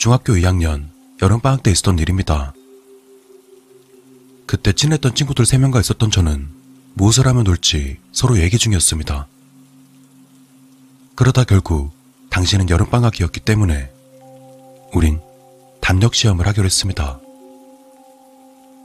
중학교 0.00 0.32
2학년 0.32 0.88
여름방학 1.20 1.62
때 1.62 1.70
있었던 1.70 1.98
일입니다. 1.98 2.54
그때 4.46 4.72
친했던 4.72 5.14
친구들 5.14 5.44
3명과 5.44 5.78
있었던 5.80 6.10
저는 6.10 6.48
무엇을 6.94 7.26
하면 7.26 7.44
놀지 7.44 7.98
서로 8.10 8.38
얘기 8.38 8.56
중이었습니다. 8.56 9.26
그러다 11.16 11.44
결국 11.44 11.92
당신은 12.30 12.70
여름방학이었기 12.70 13.40
때문에 13.40 13.90
우린 14.94 15.20
담력 15.82 16.14
시험을 16.14 16.46
하기로 16.46 16.64
했습니다. 16.64 17.20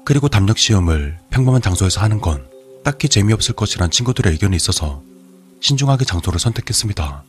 그리고 0.04 0.28
담력 0.28 0.58
시험을 0.58 1.18
평범한 1.30 1.62
장소에서 1.62 2.02
하는 2.02 2.20
건 2.20 2.46
딱히 2.84 3.08
재미없을 3.08 3.56
것이란 3.56 3.90
친구들의 3.90 4.34
의견이 4.34 4.58
있어서 4.58 5.02
신중하게 5.62 6.04
장소를 6.04 6.42
선택했습니다. 6.42 7.24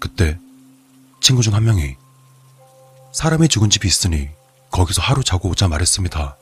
그때 0.00 0.40
친구 1.24 1.40
중 1.40 1.54
한 1.54 1.64
명이 1.64 1.96
사람이 3.14 3.48
죽은 3.48 3.70
집이 3.70 3.88
있으니 3.88 4.28
거기서 4.70 5.00
하루 5.00 5.24
자고 5.24 5.48
오자 5.48 5.68
말했습니다. 5.68 6.36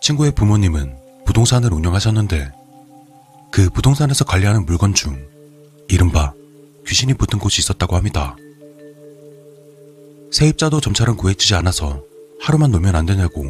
친구의 0.00 0.32
부모님은 0.32 0.98
부동산을 1.26 1.72
운영하셨는데 1.72 2.50
그 3.52 3.70
부동산에서 3.70 4.24
관리하는 4.24 4.66
물건 4.66 4.94
중 4.94 5.28
이른바 5.86 6.32
귀신이 6.88 7.14
붙은 7.14 7.38
곳이 7.38 7.60
있었다고 7.60 7.94
합니다. 7.94 8.34
세입자도 10.32 10.80
점차는 10.80 11.14
구해지지 11.14 11.54
않아서 11.54 12.02
하루만 12.40 12.72
놀면 12.72 12.96
안 12.96 13.06
되냐고 13.06 13.44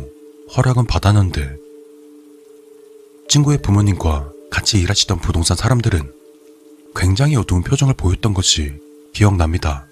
허락은 0.55 0.85
받았는데 0.85 1.57
친구의 3.31 3.63
부모님과 3.63 4.31
같이 4.51 4.79
일하시던 4.79 5.21
부동산 5.21 5.57
사람들은 5.57 6.13
굉장히 6.95 7.37
어두운 7.37 7.63
표정을 7.63 7.95
보였던 7.95 8.35
것이 8.35 8.90
기억납니다. 9.13 9.87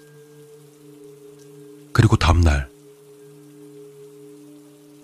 그리고 1.91 2.15
다음날 2.15 2.69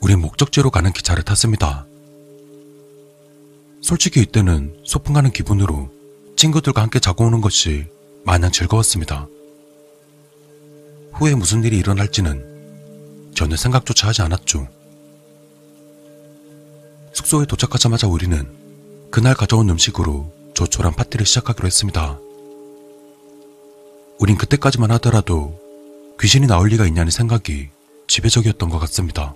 우린 0.01 0.21
목적지로 0.21 0.69
가는 0.69 0.91
기차를 0.91 1.23
탔습니다. 1.23 1.87
솔직히 3.81 4.21
이때는 4.21 4.77
소풍 4.83 5.13
가는 5.13 5.31
기분으로 5.31 5.91
친구들과 6.35 6.81
함께 6.81 6.99
자고 6.99 7.25
오는 7.25 7.41
것이 7.41 7.85
마냥 8.23 8.51
즐거웠습니다. 8.51 9.27
후에 11.13 11.35
무슨 11.35 11.63
일이 11.63 11.77
일어날지는 11.77 13.31
전혀 13.35 13.55
생각조차 13.55 14.07
하지 14.07 14.21
않았죠. 14.21 14.67
숙소에 17.13 17.45
도착하자마자 17.45 18.07
우리는 18.07 18.45
그날 19.11 19.33
가져온 19.33 19.69
음식으로 19.69 20.33
조촐한 20.53 20.93
파티를 20.93 21.25
시작하기로 21.25 21.65
했습니다. 21.65 22.19
우린 24.19 24.37
그때까지만 24.37 24.91
하더라도 24.91 25.59
귀신이 26.19 26.47
나올 26.47 26.69
리가 26.69 26.85
있냐는 26.85 27.11
생각이 27.11 27.69
지배적이었던 28.07 28.69
것 28.69 28.79
같습니다. 28.79 29.35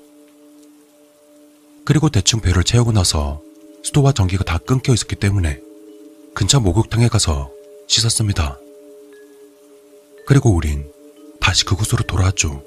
그리고 1.85 2.09
대충 2.09 2.39
배를 2.39 2.63
채우고 2.63 2.91
나서 2.91 3.41
수도와 3.83 4.13
전기가 4.13 4.43
다 4.43 4.57
끊겨 4.57 4.93
있었기 4.93 5.15
때문에 5.15 5.59
근처 6.33 6.59
목욕탕에 6.59 7.07
가서 7.07 7.51
씻었습니다. 7.87 8.59
그리고 10.25 10.51
우린 10.51 10.89
다시 11.41 11.65
그곳으로 11.65 12.03
돌아왔죠. 12.03 12.63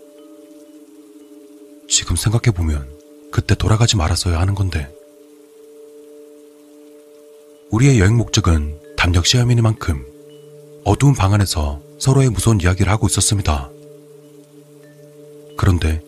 지금 1.88 2.16
생각해보면 2.16 2.90
그때 3.30 3.54
돌아가지 3.54 3.96
말았어야 3.96 4.38
하는 4.40 4.54
건데. 4.54 4.92
우리의 7.70 8.00
여행 8.00 8.16
목적은 8.16 8.78
담력 8.96 9.24
시험이니만큼 9.24 10.11
어두운 10.84 11.14
방 11.14 11.32
안에서 11.32 11.80
서로의 11.98 12.30
무서운 12.30 12.60
이야기를 12.60 12.90
하고 12.90 13.06
있었습니다. 13.06 13.70
그런데 15.56 16.02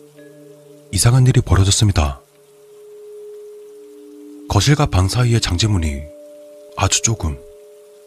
이상한 0.91 1.25
일이 1.27 1.39
벌어졌습니다. 1.41 2.21
거실과 4.49 4.85
방 4.85 5.07
사이의 5.07 5.39
장제문이 5.39 6.01
아주 6.77 7.01
조금 7.01 7.37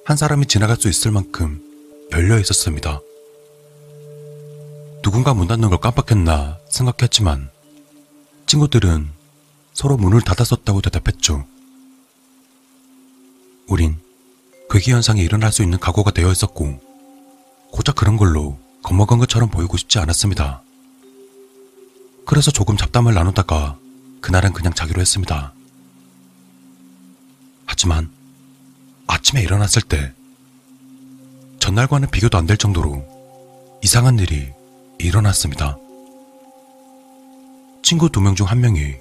한 0.04 0.16
사람이 0.16 0.46
지나갈 0.46 0.76
수 0.76 0.88
있을 0.88 1.10
만큼 1.10 1.62
열려 2.12 2.38
있었습니다. 2.38 3.00
누군가 5.02 5.32
문 5.32 5.48
닫는 5.48 5.70
걸 5.70 5.78
깜빡했나 5.78 6.58
생각했지만 6.68 7.50
친구들은 8.46 9.08
서로 9.72 9.96
문을 9.96 10.20
닫았었다고 10.22 10.82
대답했죠. 10.82 11.46
우린 13.68 13.96
괴기 14.70 14.92
현상이 14.92 15.22
일어날 15.22 15.50
수 15.52 15.62
있는 15.62 15.78
각오가 15.78 16.10
되어 16.10 16.30
있었고 16.30 16.80
고작 17.72 17.96
그런 17.96 18.16
걸로 18.16 18.58
겁먹은 18.82 19.18
것처럼 19.18 19.48
보이고 19.50 19.76
싶지 19.76 19.98
않았습니다. 19.98 20.62
그래서 22.26 22.50
조금 22.50 22.76
잡담을 22.76 23.14
나누다가 23.14 23.78
그날은 24.20 24.52
그냥 24.52 24.72
자기로 24.74 25.00
했습니다. 25.00 25.52
하지만 27.66 28.10
아침에 29.06 29.42
일어났을 29.42 29.82
때 29.82 30.12
전날과는 31.60 32.10
비교도 32.10 32.36
안 32.38 32.46
될 32.46 32.56
정도로 32.56 33.06
이상한 33.82 34.18
일이 34.18 34.50
일어났습니다. 34.98 35.78
친구 37.82 38.10
두 38.10 38.20
명 38.20 38.34
중 38.34 38.46
한 38.46 38.60
명이 38.60 38.94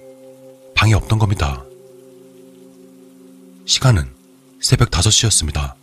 방에 0.75 0.93
없던 0.93 1.19
겁니다. 1.19 1.63
시간은 3.65 4.05
새벽 4.59 4.89
5시였습니다. 4.89 5.75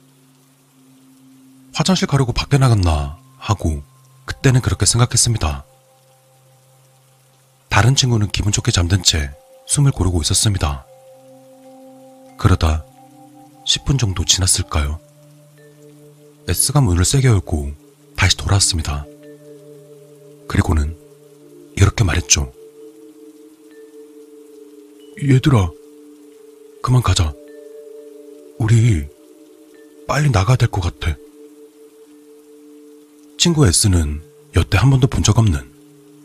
화장실 1.72 2.06
가려고 2.06 2.32
밖에 2.32 2.58
나갔나 2.58 3.18
하고 3.38 3.82
그때는 4.24 4.60
그렇게 4.60 4.86
생각했습니다. 4.86 5.64
다른 7.68 7.94
친구는 7.94 8.28
기분 8.28 8.52
좋게 8.52 8.72
잠든 8.72 9.02
채 9.02 9.30
숨을 9.66 9.92
고르고 9.92 10.22
있었습니다. 10.22 10.86
그러다 12.38 12.84
10분 13.66 13.98
정도 13.98 14.24
지났을까요? 14.24 15.00
S가 16.48 16.80
문을 16.80 17.04
세게 17.04 17.28
열고 17.28 17.72
다시 18.16 18.36
돌아왔습니다. 18.36 19.04
그리고는 20.48 20.96
이렇게 21.76 22.04
말했죠. 22.04 22.52
얘들아, 25.22 25.70
그만 26.82 27.02
가자. 27.02 27.32
우리 28.64 29.06
빨리 30.08 30.30
나가야 30.30 30.56
될 30.56 30.68
것 30.68 30.80
같아. 30.80 31.14
친구 33.36 33.66
S는 33.66 34.22
여태 34.56 34.78
한 34.78 34.88
번도 34.88 35.06
본 35.08 35.22
적 35.22 35.38
없는 35.38 35.60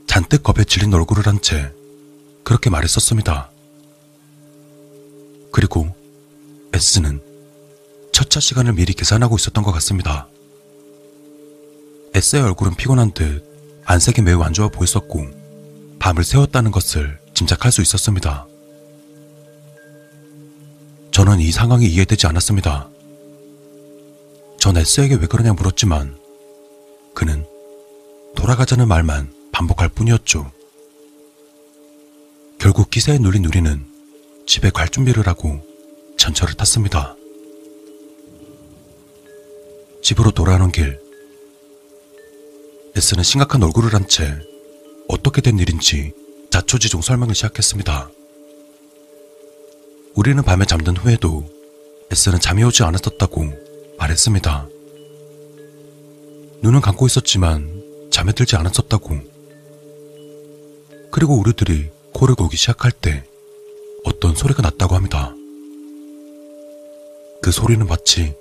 잔뜩 0.07 0.41
겁에 0.43 0.63
질린 0.63 0.93
얼굴을 0.93 1.27
한 1.27 1.41
채 1.41 1.73
그렇게 2.45 2.69
말했었습니다. 2.69 3.51
그리고 5.51 5.93
S는 6.73 7.19
첫차 8.13 8.39
시간을 8.39 8.71
미리 8.71 8.93
계산하고 8.93 9.35
있었던 9.35 9.61
것 9.61 9.73
같습니다. 9.73 10.29
S의 12.15 12.41
얼굴은 12.43 12.75
피곤한 12.75 13.11
듯 13.11 13.43
안색이 13.83 14.21
매우 14.21 14.41
안 14.43 14.53
좋아 14.53 14.69
보였었고 14.69 15.27
밤을 15.99 16.23
새웠다는 16.23 16.71
것을 16.71 17.19
짐작할 17.33 17.73
수 17.73 17.81
있었습니다. 17.81 18.47
저는 21.19 21.41
이 21.41 21.51
상황이 21.51 21.85
이해되지 21.85 22.27
않았습니다. 22.27 22.89
전 24.57 24.77
S에게 24.77 25.15
왜 25.15 25.27
그러냐 25.27 25.51
물었지만 25.51 26.17
그는 27.13 27.45
돌아가자는 28.37 28.87
말만 28.87 29.29
반복할 29.51 29.89
뿐이었죠. 29.89 30.49
결국 32.57 32.89
기세에 32.89 33.17
눌린 33.17 33.43
우리는 33.43 33.85
집에 34.47 34.69
갈 34.69 34.87
준비를 34.87 35.27
하고 35.27 35.61
전철을 36.17 36.53
탔습니다. 36.53 37.17
집으로 40.01 40.31
돌아오는 40.31 40.71
길, 40.71 41.01
S는 42.95 43.25
심각한 43.25 43.61
얼굴을 43.61 43.93
한 43.93 44.07
채 44.07 44.39
어떻게 45.09 45.41
된 45.41 45.59
일인지 45.59 46.13
자초지종 46.49 47.01
설명을 47.01 47.35
시작했습니다. 47.35 48.09
우리는 50.19 50.43
밤에 50.43 50.65
잠든 50.65 50.97
후에도 50.97 51.45
S는 52.11 52.41
잠이 52.41 52.61
오지 52.65 52.83
않았었다고 52.83 53.53
말했습니다. 53.99 54.67
눈은 56.61 56.81
감고 56.81 57.05
있었지만 57.05 58.09
잠에 58.11 58.33
들지 58.33 58.57
않았었다고. 58.57 59.17
그리고 61.09 61.39
우리들이 61.39 61.89
코를 62.13 62.35
골기 62.35 62.57
시작할 62.57 62.91
때 62.91 63.23
어떤 64.03 64.35
소리가 64.35 64.61
났다고 64.61 64.93
합니다. 64.93 65.33
그 67.41 67.53
소리는 67.53 67.87
마치 67.87 68.35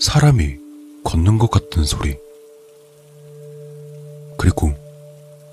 사람이 0.00 0.56
걷는 1.04 1.36
것 1.36 1.50
같은 1.50 1.84
소리. 1.84 2.16
그리고 4.38 4.72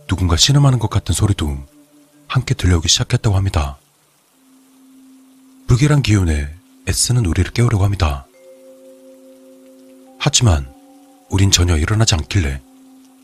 누군가 0.07 0.37
신음하는 0.37 0.79
것 0.79 0.89
같은 0.89 1.13
소리도 1.13 1.57
함께 2.25 2.53
들려오기 2.53 2.87
시작했다고 2.87 3.35
합니다. 3.35 3.78
불길한 5.69 6.01
기운에 6.01 6.49
애쓰는 6.87 7.27
우리를 7.27 7.51
깨우려고 7.51 7.83
합니다. 7.83 8.25
하지만 10.17 10.67
우린 11.29 11.51
전혀 11.51 11.77
일어나지 11.77 12.15
않길래 12.15 12.59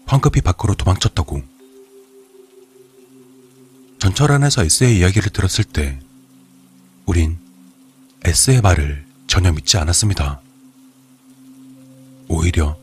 황급히 0.05 0.41
밖으로 0.41 0.75
도망쳤다고. 0.75 1.41
전철 3.97 4.31
안에서 4.31 4.63
S의 4.63 4.99
이야기를 4.99 5.31
들었을 5.31 5.63
때 5.63 5.99
우린 7.07 7.39
S의 8.23 8.61
말을 8.61 9.07
전혀 9.25 9.51
믿지 9.51 9.77
않았습니다. 9.77 10.39
오히려 12.27 12.77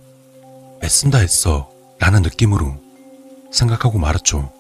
애쓴다 0.83 1.19
했어 1.19 1.71
라는 2.01 2.23
느낌으로 2.23 2.83
생각하고 3.53 4.01
말았죠. 4.01 4.53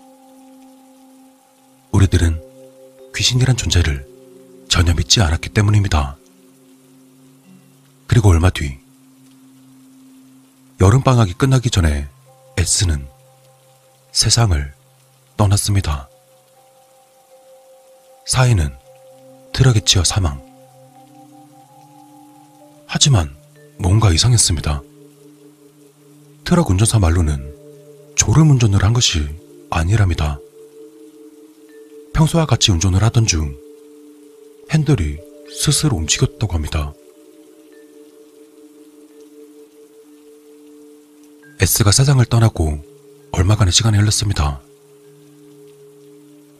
우리들은 1.91 2.41
귀신이란 3.17 3.57
존재를 3.57 4.12
전혀 4.73 4.95
믿지 4.95 5.21
않았기 5.21 5.51
때문입니다. 5.51 6.17
그리고 8.07 8.31
얼마 8.31 8.49
뒤 8.49 8.79
여름방학이 10.81 11.35
끝나기 11.35 11.69
전에 11.69 12.09
S는 12.57 13.07
세상을 14.13 14.73
떠났습니다. 15.37 16.09
사인은 18.25 18.75
트럭에 19.53 19.81
치여 19.85 20.05
사망. 20.05 20.43
하지만 22.87 23.37
뭔가 23.79 24.11
이상했습니다. 24.11 24.81
트럭 26.45 26.71
운전사 26.71 26.99
말로는 26.99 28.15
졸음 28.17 28.49
운전을 28.53 28.83
한 28.83 28.95
것이 28.95 29.29
아니랍니다. 29.69 30.39
평소와 32.15 32.47
같이 32.47 32.73
운전을 32.73 33.03
하던 33.03 33.27
중 33.27 33.55
핸들이 34.73 35.19
스스로 35.51 35.97
움직였다고 35.97 36.55
합니다. 36.55 36.95
S가 41.61 41.93
세상을 41.93 42.25
떠나고 42.25 42.83
얼마간의 43.33 43.71
시간이 43.71 43.99
흘렀습니다. 43.99 44.63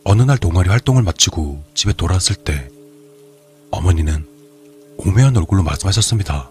어느 0.05 0.23
날 0.23 0.37
동아리 0.37 0.69
활동을 0.69 1.03
마치고 1.03 1.65
집에 1.75 1.95
돌아왔을 1.95 2.37
때 2.37 2.69
어머니는 3.71 4.27
오매한 4.99 5.35
얼굴로 5.35 5.63
말씀하셨습니다. 5.63 6.51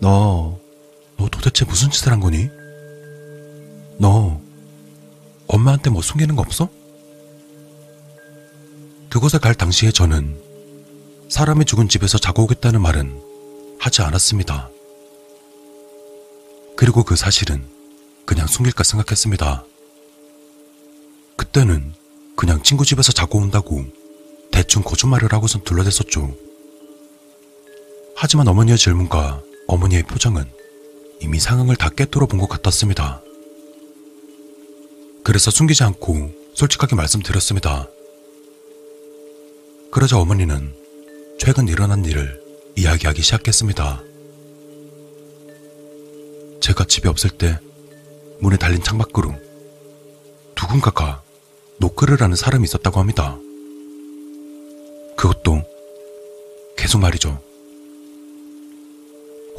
너, 0.00 0.58
너 1.16 1.28
도대체 1.28 1.64
무슨 1.64 1.90
짓을 1.90 2.10
한 2.10 2.18
거니? 2.18 2.48
너, 3.98 4.40
엄마한테 5.46 5.90
뭐 5.90 6.02
숨기는 6.02 6.34
거 6.34 6.42
없어? 6.42 6.79
그곳에 9.10 9.38
갈 9.38 9.56
당시에 9.56 9.90
저는 9.90 10.40
사람이 11.28 11.64
죽은 11.64 11.88
집에서 11.88 12.16
자고 12.16 12.44
오겠다는 12.44 12.80
말은 12.80 13.20
하지 13.80 14.02
않았습니다. 14.02 14.70
그리고 16.76 17.02
그 17.02 17.16
사실은 17.16 17.66
그냥 18.24 18.46
숨길까 18.46 18.84
생각했습니다. 18.84 19.64
그때는 21.36 21.92
그냥 22.36 22.62
친구 22.62 22.84
집에서 22.84 23.10
자고 23.10 23.38
온다고 23.38 23.84
대충 24.52 24.82
거짓말을 24.82 25.32
하고선 25.32 25.64
둘러댔었죠. 25.64 26.32
하지만 28.14 28.46
어머니의 28.46 28.78
질문과 28.78 29.42
어머니의 29.66 30.04
표정은 30.04 30.44
이미 31.20 31.40
상황을 31.40 31.74
다 31.74 31.88
깨뚫어 31.88 32.26
본것 32.26 32.48
같았습니다. 32.48 33.22
그래서 35.24 35.50
숨기지 35.50 35.82
않고 35.82 36.32
솔직하게 36.54 36.94
말씀드렸습니다. 36.94 37.88
그러자 39.90 40.18
어머니는 40.20 40.72
최근 41.40 41.66
일어난 41.66 42.04
일을 42.04 42.40
이야기하기 42.76 43.22
시작했습니다. 43.22 44.00
제가 46.60 46.84
집에 46.84 47.08
없을 47.08 47.30
때 47.30 47.58
문에 48.38 48.56
달린 48.56 48.80
창밖으로 48.82 49.34
누군가가 50.56 51.22
노크를 51.78 52.20
하는 52.20 52.36
사람이 52.36 52.62
있었다고 52.64 53.00
합니다. 53.00 53.36
그것도 55.16 55.64
계속 56.76 57.00
말이죠. 57.00 57.42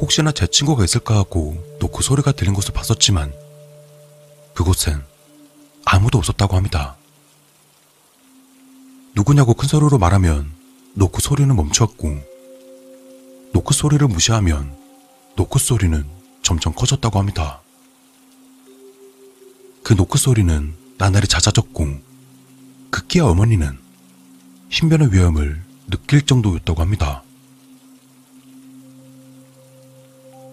혹시나 0.00 0.32
제 0.32 0.46
친구가 0.46 0.82
있을까 0.82 1.16
하고 1.16 1.62
노크 1.78 2.02
소리가 2.02 2.32
들린 2.32 2.54
곳을 2.54 2.72
봤었지만 2.72 3.34
그곳엔 4.54 5.02
아무도 5.84 6.16
없었다고 6.16 6.56
합니다. 6.56 6.96
누구냐고 9.14 9.52
큰 9.54 9.68
소리로 9.68 9.98
말하면 9.98 10.50
노크 10.94 11.20
소리는 11.20 11.54
멈추었고 11.54 12.18
노크 13.52 13.74
소리를 13.74 14.06
무시하면 14.08 14.74
노크 15.36 15.58
소리는 15.58 16.04
점점 16.42 16.72
커졌다고 16.74 17.18
합니다. 17.18 17.60
그 19.82 19.92
노크 19.92 20.18
소리는 20.18 20.74
나날이 20.96 21.26
잦아졌고 21.26 21.86
급기야 22.90 23.24
어머니는 23.24 23.78
신변의 24.70 25.12
위험을 25.12 25.62
느낄 25.90 26.24
정도였다고 26.24 26.80
합니다. 26.80 27.22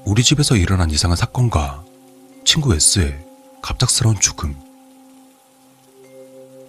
우리 0.05 0.23
집에서 0.23 0.57
일어난 0.57 0.89
이상한 0.89 1.15
사건과 1.15 1.85
친구 2.43 2.73
S의 2.73 3.25
갑작스러운 3.61 4.19
죽음. 4.19 4.55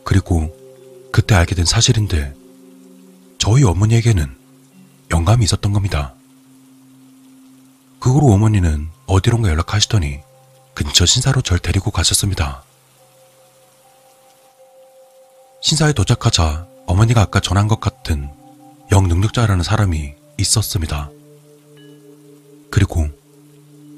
그리고 0.04 0.59
그때 1.12 1.34
알게 1.34 1.54
된 1.54 1.64
사실인데 1.64 2.34
저희 3.38 3.64
어머니에게는 3.64 4.36
영감이 5.10 5.44
있었던 5.44 5.72
겁니다. 5.72 6.14
그 7.98 8.12
후로 8.12 8.28
어머니는 8.32 8.88
어디론가 9.06 9.48
연락하시더니 9.48 10.20
근처 10.74 11.04
신사로 11.04 11.42
절 11.42 11.58
데리고 11.58 11.90
가셨습니다. 11.90 12.62
신사에 15.62 15.92
도착하자 15.92 16.66
어머니가 16.86 17.20
아까 17.20 17.40
전한 17.40 17.68
것 17.68 17.81
같은 17.81 18.31
영능력자라는 18.90 19.62
사람이 19.62 20.14
있었습니다. 20.38 21.10
그리고 22.70 23.08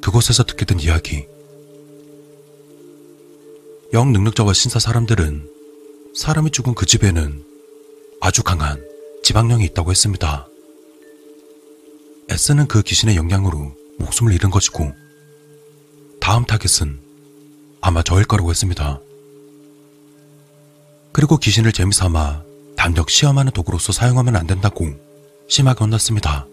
그곳에서 0.00 0.42
듣게 0.44 0.64
된 0.64 0.80
이야기. 0.80 1.26
영능력자와 3.92 4.52
신사 4.54 4.78
사람들은 4.78 5.51
사람이 6.14 6.50
죽은 6.50 6.74
그 6.74 6.84
집에는 6.84 7.42
아주 8.20 8.42
강한 8.42 8.84
지방령이 9.22 9.64
있다고 9.66 9.90
했습니다. 9.90 10.46
S는 12.28 12.66
그 12.68 12.82
귀신의 12.82 13.16
영향으로 13.16 13.72
목숨을 13.98 14.34
잃은 14.34 14.50
것이고 14.50 14.92
다음 16.20 16.44
타겟은 16.44 17.00
아마 17.80 18.02
저일 18.02 18.26
거라고 18.26 18.50
했습니다. 18.50 19.00
그리고 21.12 21.38
귀신을 21.38 21.72
재미삼아 21.72 22.42
담력 22.76 23.08
시험하는 23.08 23.52
도구로서 23.52 23.92
사용하면 23.92 24.36
안 24.36 24.46
된다고 24.46 24.86
심하게 25.48 25.78
혼났습니다. 25.80 26.46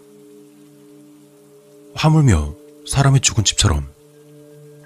하물며 1.94 2.54
사람이 2.88 3.20
죽은 3.20 3.44
집처럼 3.44 3.86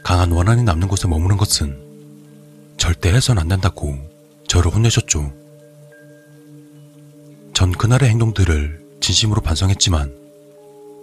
강한 0.02 0.32
원한이 0.32 0.64
남는 0.64 0.88
곳에 0.88 1.06
머무는 1.06 1.36
것은 1.36 1.80
절대 2.76 3.12
해선 3.12 3.38
안 3.38 3.46
된다고 3.46 4.13
저를 4.54 4.72
혼내셨죠. 4.72 5.32
전 7.54 7.72
그날의 7.72 8.08
행동들을 8.10 8.98
진심으로 9.00 9.40
반성했지만 9.40 10.14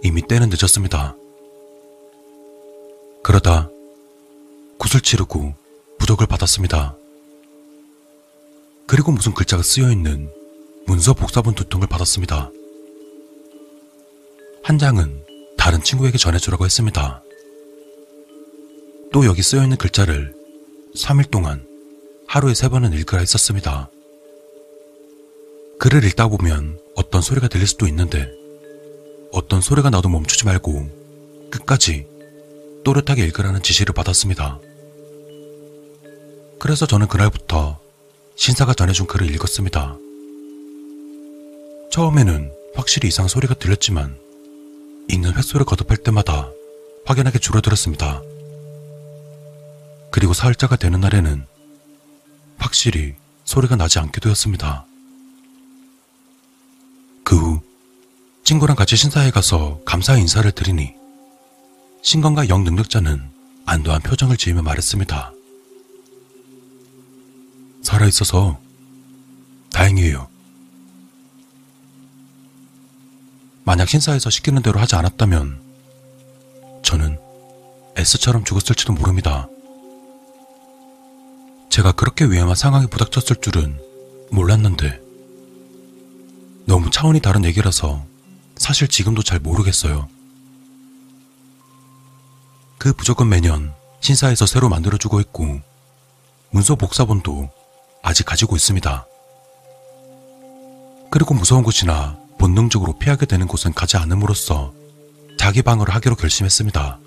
이미 0.02 0.26
때는 0.26 0.48
늦었습니다. 0.48 1.14
그러다 3.22 3.68
굿을 4.78 5.02
치르고 5.02 5.52
부적을 5.98 6.26
받았습니다. 6.28 6.96
그리고 8.86 9.12
무슨 9.12 9.34
글자가 9.34 9.62
쓰여 9.62 9.92
있는 9.92 10.32
문서 10.86 11.12
복사본 11.12 11.54
두 11.54 11.68
통을 11.68 11.86
받았습니다. 11.88 12.50
한 14.62 14.78
장은 14.78 15.26
다른 15.58 15.82
친구에게 15.82 16.16
전해주라고 16.16 16.64
했습니다. 16.64 17.22
또 19.12 19.26
여기 19.26 19.42
쓰여 19.42 19.62
있는 19.62 19.76
글자를 19.76 20.34
3일 20.96 21.30
동안 21.30 21.70
하루에 22.32 22.54
세 22.54 22.70
번은 22.70 22.94
읽으라 22.94 23.20
했었습니다. 23.20 23.90
글을 25.78 26.02
읽다 26.04 26.28
보면 26.28 26.80
어떤 26.94 27.20
소리가 27.20 27.46
들릴 27.46 27.66
수도 27.66 27.86
있는데 27.88 28.26
어떤 29.32 29.60
소리가 29.60 29.90
나도 29.90 30.08
멈추지 30.08 30.46
말고 30.46 31.50
끝까지 31.50 32.06
또렷하게 32.84 33.22
읽으라는 33.26 33.62
지시를 33.62 33.92
받았습니다. 33.92 34.58
그래서 36.58 36.86
저는 36.86 37.06
그날부터 37.06 37.78
신사가 38.36 38.72
전해준 38.72 39.06
글을 39.06 39.30
읽었습니다. 39.34 39.94
처음에는 41.90 42.50
확실히 42.74 43.08
이상 43.08 43.28
소리가 43.28 43.52
들렸지만 43.56 44.18
읽는 45.10 45.34
횟수를 45.34 45.66
거듭할 45.66 45.98
때마다 45.98 46.50
확연하게 47.04 47.38
줄어들었습니다. 47.40 48.22
그리고 50.10 50.32
사흘자가 50.32 50.76
되는 50.76 50.98
날에는 50.98 51.51
확실히 52.72 53.14
소리가 53.44 53.76
나지 53.76 53.98
않게 53.98 54.18
되었습니다. 54.20 54.86
그 57.22 57.36
후 57.36 57.60
친구랑 58.44 58.76
같이 58.76 58.96
신사에 58.96 59.30
가서 59.30 59.80
감사의 59.84 60.22
인사를 60.22 60.50
드리니 60.50 60.94
신건과 62.02 62.48
영 62.48 62.64
능력자는 62.64 63.30
안도한 63.66 64.00
표정을 64.02 64.36
지으며 64.38 64.62
말했습니다. 64.62 65.32
살아있어서 67.82 68.58
다행이에요. 69.72 70.28
만약 73.64 73.88
신사에서 73.88 74.30
시키는 74.30 74.62
대로 74.62 74.80
하지 74.80 74.96
않았다면 74.96 75.60
저는 76.82 77.18
S처럼 77.96 78.44
죽었을지도 78.44 78.94
모릅니다. 78.94 79.48
제가 81.72 81.92
그렇게 81.92 82.26
위험한 82.26 82.54
상황에 82.54 82.86
부닥쳤을 82.86 83.36
줄은 83.40 83.80
몰랐는데 84.30 85.00
너무 86.66 86.90
차원이 86.90 87.20
다른 87.20 87.46
얘기라서 87.46 88.04
사실 88.56 88.88
지금도 88.88 89.22
잘 89.22 89.38
모르겠어요. 89.38 90.06
그 92.76 92.92
부적은 92.92 93.26
매년 93.26 93.72
신사에서 94.02 94.44
새로 94.44 94.68
만들어주고 94.68 95.20
있고 95.20 95.62
문서 96.50 96.74
복사본도 96.74 97.48
아직 98.02 98.26
가지고 98.26 98.54
있습니다. 98.54 99.06
그리고 101.10 101.32
무서운 101.32 101.62
곳이나 101.62 102.18
본능적으로 102.36 102.98
피하게 102.98 103.24
되는 103.24 103.46
곳은 103.46 103.72
가지 103.72 103.96
않음으로써 103.96 104.74
자기 105.38 105.62
방어를 105.62 105.94
하기로 105.94 106.16
결심했습니다. 106.16 106.98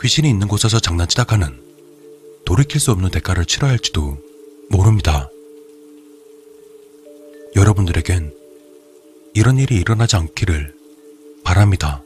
귀신이 0.00 0.30
있는 0.30 0.48
곳에서 0.48 0.80
장난치다 0.80 1.24
가는 1.24 1.69
돌이킬 2.44 2.80
수 2.80 2.90
없는 2.90 3.10
대가를 3.10 3.44
치러야 3.44 3.70
할지도 3.72 4.18
모릅니다. 4.68 5.30
여러분들에겐 7.56 8.34
이런 9.34 9.58
일이 9.58 9.76
일어나지 9.76 10.16
않기를 10.16 10.74
바랍니다. 11.44 12.02